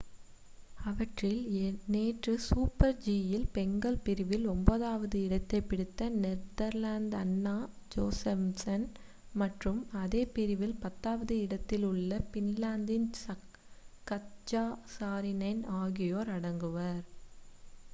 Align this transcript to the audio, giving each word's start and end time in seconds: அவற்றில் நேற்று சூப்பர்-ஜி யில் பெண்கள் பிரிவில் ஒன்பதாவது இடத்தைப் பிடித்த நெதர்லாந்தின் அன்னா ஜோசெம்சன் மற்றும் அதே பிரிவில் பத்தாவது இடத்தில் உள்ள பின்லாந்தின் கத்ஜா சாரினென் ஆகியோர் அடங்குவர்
அவற்றில் 0.83 1.41
நேற்று 1.87 2.39
சூப்பர்-ஜி 2.39 3.13
யில் 3.25 3.45
பெண்கள் 3.51 3.99
பிரிவில் 3.99 4.47
ஒன்பதாவது 4.47 5.17
இடத்தைப் 5.23 5.67
பிடித்த 5.69 6.07
நெதர்லாந்தின் 6.15 7.19
அன்னா 7.19 7.53
ஜோசெம்சன் 7.95 8.87
மற்றும் 9.33 9.79
அதே 9.99 10.23
பிரிவில் 10.31 10.75
பத்தாவது 10.79 11.37
இடத்தில் 11.39 11.83
உள்ள 11.83 12.11
பின்லாந்தின் 12.33 13.09
கத்ஜா 14.07 14.65
சாரினென் 14.95 15.63
ஆகியோர் 15.79 16.31
அடங்குவர் 16.31 17.01